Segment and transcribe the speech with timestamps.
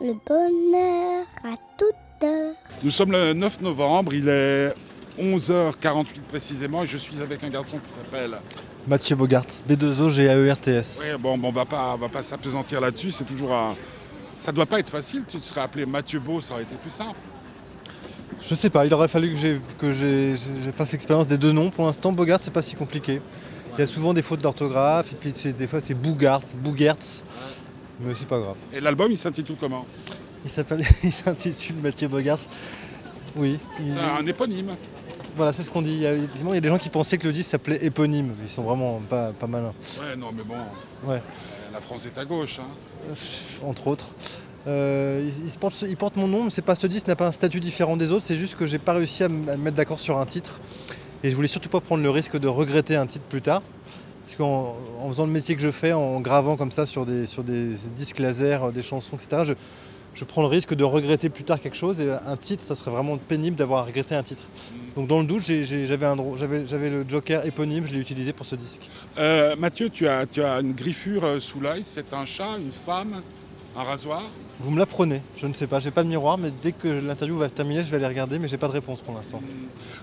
[0.00, 2.54] le bonheur à toute heure.
[2.82, 4.74] Nous sommes le 9 novembre, il est
[5.18, 8.36] 11h48 précisément et je suis avec un garçon qui s'appelle...
[8.86, 11.00] Mathieu Bogart, B2O GAERTS.
[11.02, 13.74] Oui, bon, bon, on va pas, on va pas s'apesantir là-dessus, c'est toujours un...
[14.40, 16.90] Ça doit pas être facile, tu te serais appelé Mathieu Beau, ça aurait été plus
[16.92, 17.16] simple.
[18.48, 21.50] Je sais pas, il aurait fallu que, j'ai- que j'ai- j'ai fasse l'expérience des deux
[21.52, 21.70] noms.
[21.70, 23.20] Pour l'instant, Bogart, c'est pas si compliqué.
[23.76, 27.24] Il y a souvent des fautes d'orthographe, et puis c'est- des fois c'est Bougarts, Bougertz,
[28.00, 28.56] mais c'est pas grave.
[28.72, 29.86] Et l'album, il s'intitule comment
[30.44, 32.38] Il s'appelle, il s'intitule Mathieu Bogart.
[33.36, 34.76] Oui, il- C'est un éponyme.
[35.36, 35.92] voilà, c'est ce qu'on dit.
[35.92, 37.84] Il y, a, effectivement, il y a des gens qui pensaient que le disque s'appelait
[37.84, 38.34] éponyme.
[38.42, 40.54] Ils sont vraiment pas, pas malins, Ouais, non, mais bon,
[41.10, 41.22] Ouais.
[41.72, 42.58] la France est à gauche.
[42.60, 42.68] hein.
[43.10, 43.14] Euh,
[43.68, 44.06] entre autres.
[44.66, 47.32] Euh, il, porte, il porte mon nom, mais c'est pas ce disque n'a pas un
[47.32, 48.24] statut différent des autres.
[48.24, 50.58] C'est juste que j'ai pas réussi à me à me mettre d'accord sur un titre.
[51.22, 53.62] Et je voulais surtout pas prendre le risque de regretter un titre plus tard.
[54.26, 57.26] Parce qu'en en faisant le métier que je fais, en gravant comme ça sur des,
[57.26, 59.52] sur des disques laser, euh, des chansons, etc., je,
[60.14, 62.00] je prends le risque de regretter plus tard quelque chose.
[62.00, 64.42] Et un titre, ça serait vraiment pénible d'avoir à regretter un titre.
[64.96, 68.90] Donc dans le doute, j'avais le Joker éponyme, je l'ai utilisé pour ce disque.
[69.18, 72.72] Euh, Mathieu, tu as, tu as une griffure euh, sous l'œil, c'est un chat, une
[72.72, 73.20] femme,
[73.76, 74.22] un rasoir?
[74.58, 77.36] Vous me l'apprenez, je ne sais pas, j'ai pas de miroir, mais dès que l'interview
[77.36, 79.42] va se terminer, je vais aller regarder, mais j'ai pas de réponse pour l'instant.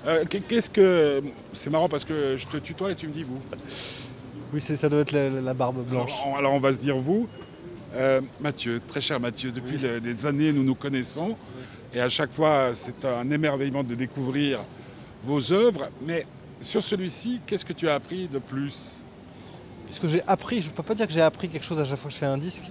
[0.06, 1.24] Euh, qu'est- Qu'est-ce que...
[1.54, 3.40] C'est marrant parce que je te tutoie et tu me dis vous.
[4.54, 6.12] Oui, c'est- ça doit être la, la barbe blanche.
[6.22, 7.28] Alors, on- alors, on va se dire vous.
[7.96, 10.02] Euh, Mathieu, très cher Mathieu, depuis Oui.
[10.02, 11.36] des années nous nous connaissons
[11.94, 14.62] et à chaque fois c'est un émerveillement de découvrir
[15.24, 15.90] vos œuvres.
[16.04, 16.26] Mais
[16.60, 19.04] sur celui-ci, qu'est-ce que tu as appris de plus?
[19.92, 21.86] Ce que j'ai appris, je ne peux pas dire que j'ai appris quelque chose à
[21.86, 22.64] chaque fois que je fais un disque.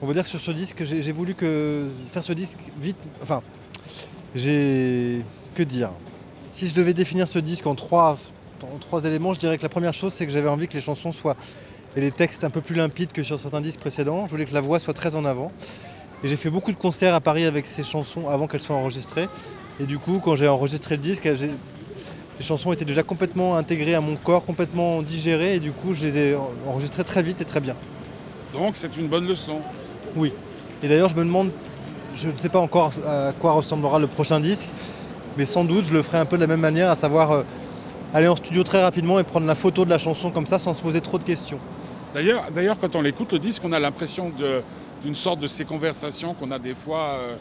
[0.00, 2.96] On va dire que sur ce disque, j'ai j'ai voulu que faire ce disque vite.
[3.22, 3.42] Enfin,
[4.34, 5.22] j'ai.
[5.54, 5.90] Que dire?
[6.52, 8.16] Si je devais définir ce disque en trois,
[8.62, 10.80] en trois éléments, je dirais que la première chose, c'est que j'avais envie que les
[10.80, 11.36] chansons soient.
[11.96, 14.26] et les textes un peu plus limpides que sur certains disques précédents.
[14.26, 15.52] Je voulais que la voix soit très en avant.
[16.24, 19.28] Et j'ai fait beaucoup de concerts à Paris avec ces chansons avant qu'elles soient enregistrées.
[19.78, 24.00] Et du coup, quand j'ai enregistré le disque, les chansons étaient déjà complètement intégrées à
[24.00, 25.56] mon corps, complètement digérées.
[25.56, 27.76] Et du coup, je les ai enregistrées très vite et très bien.
[28.52, 29.60] Donc c'est une bonne leçon.
[30.82, 31.50] Et d'ailleurs, je me demande,
[32.14, 34.70] je ne sais pas encore à quoi ressemblera le prochain disque,
[35.36, 37.42] mais sans doute je le ferai un peu de la même manière, à savoir euh,
[38.14, 40.72] aller en studio très rapidement et prendre la photo de la chanson comme ça sans
[40.72, 41.58] se poser trop de questions.
[42.14, 44.30] D'ailleurs, d'ailleurs, quand on l'écoute le disque, on a l'impression
[45.02, 47.36] d'une sorte de ces conversations qu'on a des fois euh,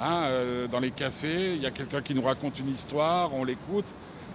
[0.00, 1.54] hein, euh, dans les cafés.
[1.54, 3.86] Il y a quelqu'un qui nous raconte une histoire, on l'écoute.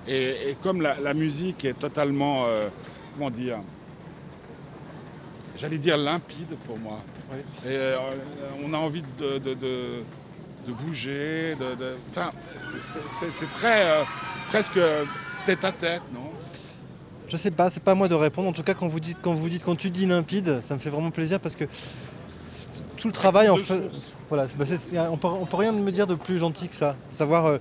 [0.07, 2.69] Et, et comme la, la musique est totalement, euh,
[3.13, 3.57] comment dire,
[5.57, 6.99] j'allais dire limpide pour moi.
[7.33, 7.39] Oui.
[7.69, 7.77] Et
[8.65, 10.03] on a envie de, de- de-
[10.67, 11.55] de bouger.
[11.59, 12.31] De, de- enfin,
[13.37, 14.03] c'est- très euh,
[14.49, 14.79] presque
[15.41, 16.29] tête à tête, non?
[17.27, 18.49] Je sais pas, c'est pas à moi de répondre.
[18.49, 20.79] En tout cas, quand vous dites, quand vous dites, quand tu dis limpide, ça me
[20.79, 21.63] fait vraiment plaisir parce que
[22.97, 23.89] tout le travail en fait.
[24.29, 24.65] Voilà, bah,
[25.11, 26.95] on peut, on peut rien me dire de plus gentil que ça.
[27.09, 27.57] Savoir, euh,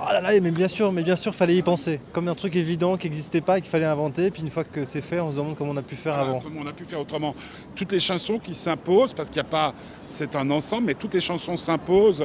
[0.00, 2.00] ah là là, mais bien sûr, mais bien sûr, fallait y penser.
[2.12, 4.30] Comme un truc évident qui n'existait pas et qu'il fallait inventer.
[4.30, 6.30] Puis une fois que c'est fait, on se demande comment on a pu faire Voilà,
[6.30, 6.40] avant.
[6.40, 7.34] Comme on a pu faire autrement.
[7.74, 9.74] Toutes les chansons qui s'imposent, parce qu'il n'y a pas,
[10.06, 12.24] c'est un ensemble, mais toutes les chansons s'imposent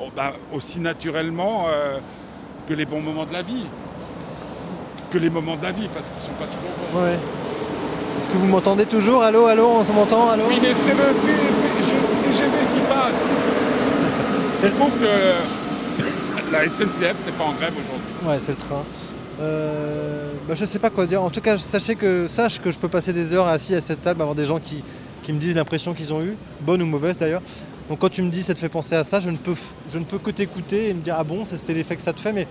[0.00, 1.98] oh, bah, aussi naturellement euh,
[2.68, 3.66] que les bons moments de la vie.
[5.10, 7.00] Que les moments de la vie, parce qu'ils ne sont pas toujours bons.
[7.00, 7.16] Ouais.
[8.20, 9.22] Est-ce que vous m'entendez toujours?
[9.22, 10.42] Allô, allô, on se m'entend Allô?
[10.48, 11.14] Oui, mais c'est le
[12.26, 13.14] TGV qui passe.
[14.60, 18.28] C'est prouve que la SNCF n'est pas en grève aujourd'hui.
[18.28, 18.84] Ouais, c'est le train.
[19.40, 21.22] Euh, bah, je sais pas quoi dire.
[21.22, 24.02] En tout cas, sachez que, sache que je peux passer des heures assis à cette
[24.02, 24.82] table, avoir des gens qui,
[25.22, 27.42] qui me disent l'impression qu'ils ont eue, bonne ou mauvaise d'ailleurs.
[27.88, 29.54] Donc quand tu me dis ça te fait penser à ça, je ne peux,
[29.90, 32.20] je ne peux que t'écouter et me dire ah bon, c'est l'effet que ça te
[32.20, 32.46] fait, mais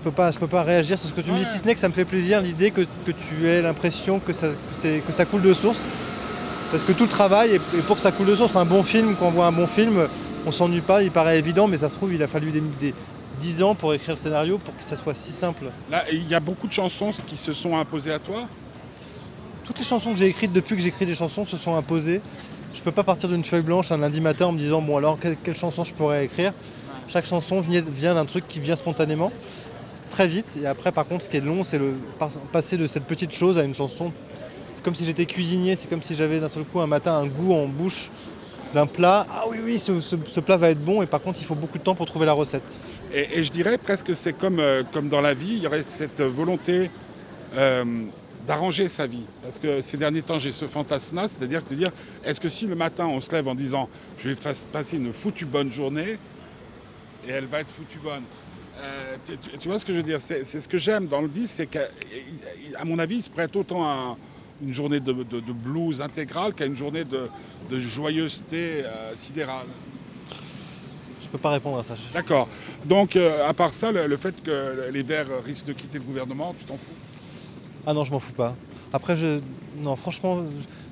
[0.00, 1.64] je, peux pas, je peux pas réagir sur ce que tu me dis, si ce
[1.64, 4.54] n'est que ça me fait plaisir l'idée que, que tu aies l'impression que ça, que,
[4.72, 5.80] c'est- que ça coule de source.
[6.70, 8.82] Parce que tout le travail, est, est pour que ça coule de source, un bon
[8.82, 10.08] film, quand on voit un bon film,
[10.46, 12.94] on s'ennuie pas, il paraît évident, mais ça se trouve, il a fallu des, des
[13.40, 15.64] 10 ans pour écrire le scénario pour que ça soit si simple.
[15.90, 18.46] Là, il y a beaucoup de chansons qui se sont imposées à toi?
[19.64, 22.20] Toutes les chansons que j'ai écrites depuis que j'écris des chansons se sont imposées.
[22.72, 25.18] Je peux pas partir d'une feuille blanche un lundi matin en me disant bon alors
[25.20, 26.52] quelle, quelle chanson je pourrais écrire?
[27.08, 29.32] Chaque chanson vient d'un truc qui vient spontanément,
[30.20, 30.58] très vite.
[30.62, 31.94] Et après par contre ce qui est long c'est le
[32.52, 34.12] passer de cette petite chose à une chanson.
[34.74, 37.26] C'est comme si j'étais cuisinier, c'est comme si j'avais d'un seul coup un matin un
[37.26, 38.10] goût en bouche
[38.74, 39.26] d'un plat.
[39.30, 41.82] Ah oui oui ce, plat va être bon et par contre il faut beaucoup de
[41.82, 42.82] temps pour trouver la recette.
[43.14, 45.84] Et, je dirais presque que c'est comme, euh, comme dans la vie, il y aurait
[45.88, 46.90] cette volonté
[47.56, 48.04] euh,
[48.46, 49.24] d'arranger sa vie.
[49.42, 51.92] Parce que ces derniers temps, j'ai ce fantasme-là, c'est-à-dire te dire,
[52.26, 53.88] est-ce que si le matin on se lève en disant,
[54.18, 54.36] je vais
[54.70, 56.18] passer une foutue bonne journée,
[57.26, 58.22] et elle va être foutue bonne.
[58.80, 60.20] Euh, tu, tu- tu vois ce que je veux dire?
[60.20, 61.88] C'est ce que j'aime dans le disque, c'est qu'à
[62.84, 64.16] mon avis, il se prête autant à,
[64.62, 67.28] une journée de, de- de blues intégrale qu'à une journée de,
[67.70, 69.66] de joyeuseté euh, sidérale.
[71.22, 71.94] Je peux pas répondre à ça.
[72.12, 72.48] D'accord.
[72.84, 76.04] Donc, euh, à part ça, le, le fait que les Verts risquent de quitter le
[76.04, 76.80] gouvernement, tu t'en fous?
[77.86, 78.54] Ah non, je m'en fous pas.
[78.92, 79.40] Après, je.
[79.80, 80.42] Non, franchement,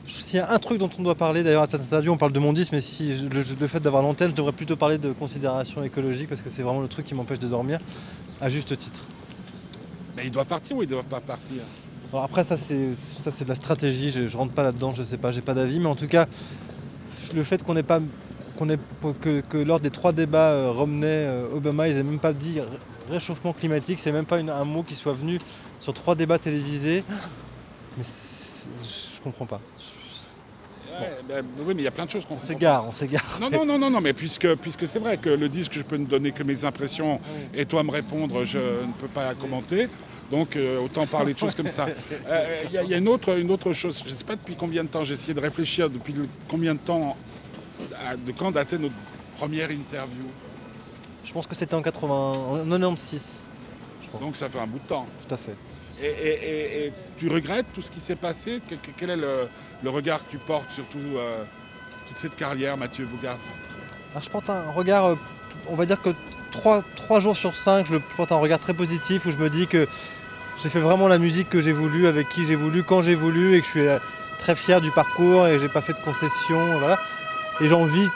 [0.06, 2.32] s'il y a un truc dont on doit parler, d'ailleurs à cette interview, on parle
[2.32, 5.12] de mon disque, mais si le, le fait d'avoir l'antenne, je devrais plutôt parler de
[5.12, 7.78] considération écologique parce que c'est vraiment le truc qui m'empêche de dormir,
[8.40, 9.02] à juste titre.
[10.16, 11.62] Mais ils doivent partir ou ils ne doivent pas partir?
[12.12, 14.10] Alors après, ça c'est ça c'est de la stratégie.
[14.10, 14.92] Je, je rentre pas là-dedans.
[14.94, 15.30] Je sais pas.
[15.30, 15.78] J'ai pas d'avis.
[15.78, 16.26] Mais en tout cas,
[17.34, 18.00] le fait qu'on n'ait pas
[18.56, 18.78] qu'on ait
[19.20, 22.60] que, que lors des trois débats euh, Romney, euh, Obama, ils n'aient même pas dit
[22.60, 22.66] ré-
[23.10, 23.98] réchauffement climatique.
[23.98, 25.38] C'est même pas une- un mot qui soit venu
[25.80, 27.04] sur trois débats télévisés.
[27.98, 29.60] Mais je comprends pas.
[31.00, 33.38] Ouais, ben, Oui, mais il y a plein de choses qu'on On s'égare, on s'égare.
[33.40, 35.96] Non, non, non, non, non, mais puisque, puisque c'est vrai que le disque, je peux
[35.96, 37.20] ne donner que mes impressions
[37.54, 39.88] et toi me répondre, je ne peux pas commenter.
[40.30, 41.86] Donc euh, autant parler de choses comme ça.
[42.28, 44.24] Euh, Il y, a- il y a une autre, une autre chose, je ne sais
[44.24, 47.16] pas depuis combien de temps, j'ai essayé de réfléchir depuis le- combien de temps,
[48.06, 48.94] à- de quand datait notre
[49.38, 50.24] première interview?
[51.24, 53.46] Je pense que c'était en 80, en 96.
[54.02, 54.20] Je pense.
[54.20, 55.06] Donc ça fait un bout de temps.
[55.26, 55.54] tout à fait.
[56.00, 58.60] Et, et- et- et tu regrettes tout ce qui s'est passé?
[58.68, 59.48] Que- que- Quel est le,
[59.82, 61.42] le regard que tu portes sur tout, euh,
[62.06, 63.38] toute cette carrière, Mathieu Bougard
[64.12, 65.14] Alors, je porte un regard, euh,
[65.68, 66.10] on va dire que
[66.52, 69.86] 3, jours sur 5, je porte un regard très positif où je me dis que
[70.62, 73.54] j'ai fait vraiment la musique que j'ai voulu, avec qui j'ai voulu, quand j'ai voulu
[73.54, 73.98] et que je suis euh,
[74.38, 76.78] très fier du parcours et j'ai pas fait de concessions.
[76.78, 76.98] Voilà.
[77.60, 78.08] Et j'en vis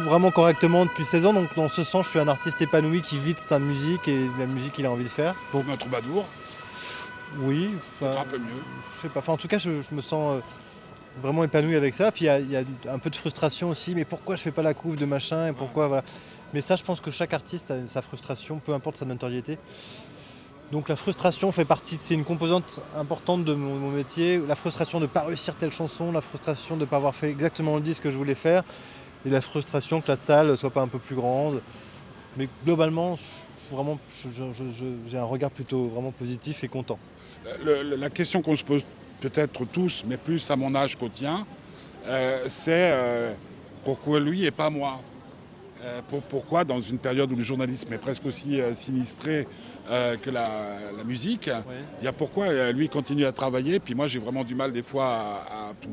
[0.00, 1.32] vraiment correctement depuis 16 ans.
[1.32, 4.28] Donc dans ce sens, je suis un artiste épanoui qui vit de sa musique et
[4.28, 5.34] de la musique qu'il a envie de faire.
[5.52, 6.26] Donc Un troubadour,
[7.38, 7.70] oui,
[8.02, 8.62] un peu mieux.
[8.96, 9.20] je sais pas.
[9.20, 10.40] Enfin, en tout cas, je, je me sens euh,
[11.22, 12.10] vraiment épanoui avec ça.
[12.12, 13.94] Puis il y a- il y, a un peu de frustration aussi.
[13.94, 16.02] Mais pourquoi je fais pas la couve de machin et pourquoi voilà.
[16.52, 19.58] Mais ça, je pense que chaque artiste a sa frustration, peu importe sa notoriété.
[20.72, 24.38] Donc la frustration fait partie, c'est une composante importante de mon, mon métier.
[24.46, 27.28] La frustration de ne pas réussir telle chanson, la frustration de ne pas avoir fait
[27.30, 28.62] exactement le disque que je voulais faire,
[29.26, 31.60] et la frustration que la salle soit pas un peu plus grande.
[32.36, 33.98] Mais globalement, je- vraiment,
[35.08, 36.98] j'ai un regard plutôt vraiment positif et content.
[37.64, 38.82] Le- le- la question qu'on se pose
[39.20, 41.46] peut-être tous, mais plus à mon âge qu'au tien,
[42.06, 43.32] euh, c'est euh,
[43.84, 45.00] pourquoi lui et pas moi?
[45.82, 49.46] Euh, pour- Pourquoi dans une période où le journalisme est presque aussi sinistré
[50.22, 51.50] que la, la musique,
[52.00, 55.70] dire pourquoi lui continue à travailler, puis moi j'ai vraiment du mal des fois à,
[55.70, 55.88] à tout.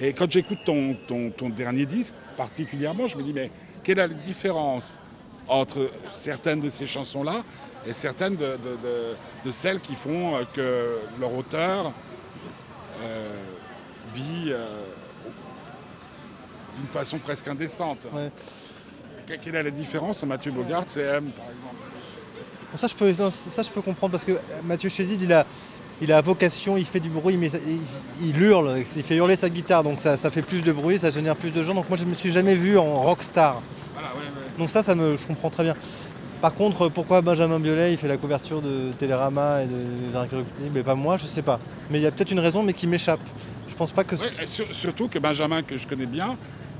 [0.00, 3.50] Et quand j'écoute ton, ton- ton dernier disque particulièrement, je me dis mais
[3.82, 4.98] quelle est la différence?
[5.48, 7.42] Entre certaines de ces chansons-là
[7.86, 9.14] et certaines de, de- de-
[9.44, 11.92] de celles qui font euh, que leur auteur
[13.02, 13.28] euh,
[14.14, 14.66] vit euh,
[16.76, 18.06] d'une façon presque indécente.
[18.12, 18.30] Ouais.
[19.42, 21.76] Quelle est la différence entre Mathieu Bogart et M par exemple?
[22.70, 24.32] Bon, ça, je peux, non, ça, je peux comprendre parce que
[24.64, 25.46] Mathieu Chédid, il a,
[26.02, 29.36] il a vocation, il fait du bruit, mais ça- il, il hurle, il fait hurler
[29.36, 31.74] sa guitare, donc ça, ça fait plus de bruit, ça génère plus de gens.
[31.74, 33.62] Donc moi, je me suis jamais vu en rockstar.
[34.58, 34.66] Ouais, ouais.
[34.66, 35.74] Donc ça, ça me, je comprends très bien.
[36.40, 40.82] Par contre, pourquoi Benjamin Biolay, il fait la couverture de Télérama et de d'Incorruptible, mais
[40.84, 41.58] pas moi, je sais pas.
[41.90, 43.20] Mais il y a peut-être une raison, mais qui m'échappe.
[43.68, 44.16] Je pense pas que.
[44.16, 46.36] ce- Ouais, et sur- surtout que Benjamin, que je connais bien,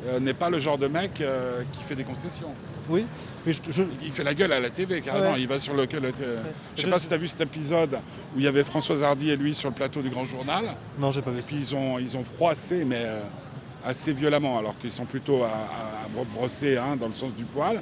[0.07, 2.51] euh, n'est pas le genre de mec euh, qui fait des concessions.
[2.89, 3.05] Oui,
[3.45, 5.33] mais je, je- Il fait la gueule à la TV carrément.
[5.33, 5.41] Ouais.
[5.41, 5.85] Il va sur le.
[5.87, 6.43] le- euh,
[6.77, 7.95] Je sais Je- pas si tu as vu cet épisode
[8.37, 10.77] où il y avait Françoise Hardy et lui sur le plateau du Grand Journal.
[11.01, 11.49] Non, j'ai pas vu Et ça.
[11.49, 13.21] puis ils ont, ils ont froissé, mais euh,
[13.89, 17.33] assez violemment, alors qu'ils sont plutôt à, à- à bro- brosser hein, dans le sens
[17.35, 17.81] du poil.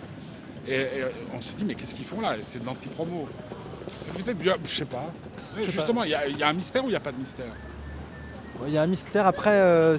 [0.68, 0.86] Et, et
[1.36, 2.36] on s'est dit, mais qu'est-ce qu'ils font là?
[2.42, 3.28] C'est de l'anti-promo.
[4.14, 5.12] Peut-être je sais pas.
[5.56, 7.00] Je sais Justement, il y, a- il y a un mystère ou il n'y a
[7.00, 7.46] pas de mystère?
[8.66, 9.50] Il y a un mystère après.
[9.52, 9.98] euh,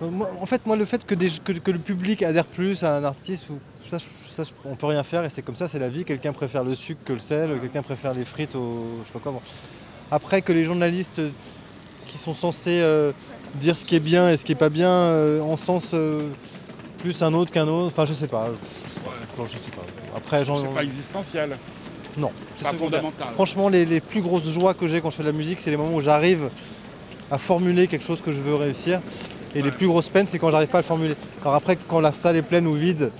[0.00, 2.96] moi- en fait, moi, le fait que, des- que- que le public adhère plus à
[2.96, 3.58] un artiste, ou,
[3.88, 3.98] ça,
[4.64, 6.04] on peut rien faire et c'est comme ça, c'est la vie.
[6.04, 8.98] Quelqu'un préfère le sucre que le sel, quelqu'un préfère les frites au.
[9.02, 9.32] Je sais pas quoi.
[9.32, 9.40] bon.
[10.10, 11.30] Après, que les journalistes euh,
[12.06, 13.12] qui sont censés euh,
[13.60, 16.28] dire ce qui est bien et ce qui est pas bien euh, en sens euh,
[16.98, 18.48] plus un autre qu'un autre, enfin, je sais pas.
[18.88, 19.44] Je sais pas.
[19.44, 19.82] Je sais pas.
[20.16, 20.58] Après, j'en.
[20.62, 21.58] C'est pas existentiel,
[22.16, 23.00] Non, c'est pas secondaire.
[23.02, 23.34] fondamental.
[23.34, 25.70] Franchement, les, les plus grosses joies que j'ai quand je fais de la musique, c'est
[25.70, 26.48] les moments où j'arrive
[27.30, 29.00] à formuler quelque chose que je veux réussir.
[29.54, 31.16] Et les plus grosses peines, c'est quand j'arrive pas à le formuler.
[31.42, 33.10] Alors après, quand la salle est pleine ou vide,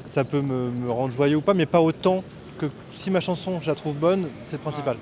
[0.00, 2.22] ça peut me, me rendre joyeux ou pas, mais pas autant
[2.58, 4.96] que si ma chanson, je la trouve bonne, c'est le principal.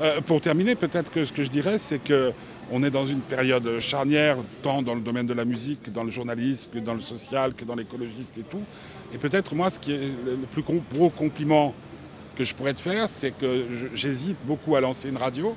[0.00, 2.32] Euh, pour terminer, peut-être que ce que je dirais, c'est que
[2.72, 6.02] on est dans une période charnière, tant dans le domaine de la musique, que dans
[6.02, 8.62] le journalisme, que dans le social, que dans l'écologiste et tout.
[9.12, 11.74] Et peut-être moi, ce qui est le plus gros compliment
[12.36, 15.54] que je pourrais te faire, c'est que j'hésite beaucoup à lancer une radio.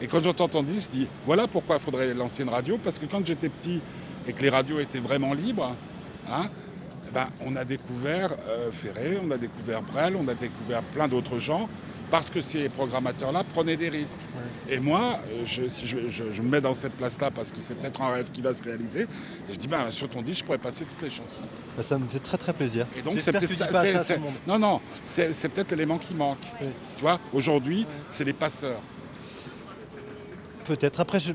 [0.00, 2.98] Et quand j'entends ton disque, je dis voilà pourquoi il faudrait lancer une radio, parce
[2.98, 3.80] que quand j'étais petit
[4.26, 5.76] et que les radios étaient vraiment libres,
[6.28, 6.50] hein,
[7.16, 11.38] ben, on a découvert euh, Ferré, on a découvert Brel, on a découvert plein d'autres
[11.38, 11.66] gens
[12.10, 14.18] parce que ces programmateurs-là prenaient des risques.
[14.68, 17.60] Et moi, euh, je, si je, je- je me mets dans cette place-là parce que
[17.60, 19.02] c'est peut-être un rêve qui va se réaliser.
[19.48, 21.40] Et je dis, ben, sur ton disque, je pourrais passer toutes les chansons.
[21.76, 22.86] Bah, ça me fait très très plaisir.
[22.96, 23.66] Et donc, c'est peut-être ça.
[23.66, 24.34] dis pas c'est- ça à tout c'est- le monde.
[24.46, 26.38] Non, non, c'est peut-être l'élément qui manque.
[26.60, 28.80] Tu vois, aujourd'hui, c'est les passeurs.
[30.64, 31.00] Peut-être.
[31.00, 31.32] Après, je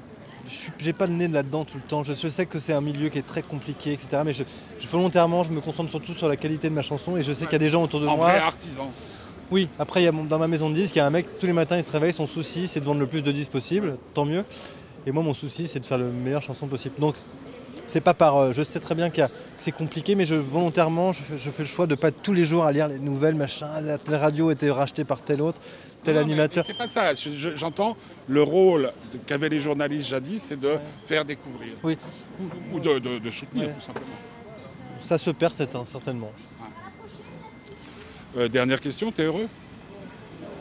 [0.85, 2.03] n'ai pas le nez là-dedans tout le temps.
[2.03, 4.21] Je, je sais que c'est un milieu qui est très compliqué, etc.
[4.25, 4.43] Mais je,
[4.79, 7.17] je- volontairement, je me concentre surtout sur la qualité de ma chanson.
[7.17, 8.29] Et je sais qu'il y a des gens autour de En moi.
[8.29, 8.89] vrai artisan.
[9.51, 11.45] Oui, après, y a dans ma maison de disques, il y a un mec, tous
[11.45, 13.97] les matins, il se réveille, son souci, c'est de vendre le plus de disques possible,
[14.13, 14.45] tant mieux.
[15.05, 16.95] Et moi, mon souci, c'est de faire la meilleure chanson possible.
[16.99, 17.15] Donc,
[17.85, 18.37] c'est pas par.
[18.37, 19.21] euh, je sais très bien que
[19.57, 22.45] c'est compliqué, mais je, volontairement, je fais, je fais le choix de pas tous les
[22.45, 23.67] jours à lire les nouvelles, machin.
[24.05, 25.59] Telle radio a été rachetée par tel autre,
[26.03, 26.65] tel Non, animateur.
[26.65, 27.13] C'est pas ça.
[27.13, 27.95] Je- je- J'entends
[28.27, 28.91] le rôle
[29.27, 30.79] qu'avaient les journalistes jadis, c'est de Ouais.
[31.05, 31.73] faire découvrir.
[31.83, 31.97] Oui.
[32.73, 33.73] Ou de, de- de soutenir, Ouais.
[33.73, 34.07] tout simplement.
[34.99, 36.31] Ça se perd, c'est un, certainement.
[38.37, 39.47] Euh, dernière question, t'es heureux?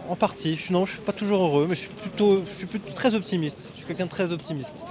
[0.09, 0.57] En partie.
[0.57, 3.15] Je, non, je suis pas toujours heureux, mais je suis plutôt, je suis plutôt très
[3.15, 3.71] optimiste.
[3.75, 4.83] Je suis quelqu'un de très optimiste.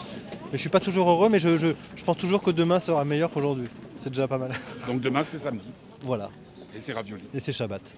[0.51, 3.03] Mais je suis pas toujours heureux, mais je, je, je pense toujours que demain sera
[3.03, 3.67] meilleur qu'aujourd'hui.
[3.97, 4.51] C'est déjà pas mal.
[4.87, 5.67] Donc demain, c'est samedi.
[6.03, 6.29] voilà.
[6.75, 7.23] Et c'est ravioli.
[7.33, 7.95] Et c'est Shabbat.